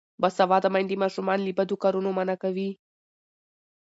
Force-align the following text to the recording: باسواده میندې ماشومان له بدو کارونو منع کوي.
باسواده 0.21 0.69
میندې 0.73 0.95
ماشومان 1.03 1.39
له 1.43 1.51
بدو 1.57 1.75
کارونو 1.83 2.09
منع 2.17 2.35
کوي. 2.43 2.69